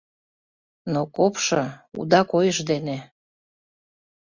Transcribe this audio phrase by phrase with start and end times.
[0.93, 1.63] Но копшо,
[1.99, 2.97] уда койыш дене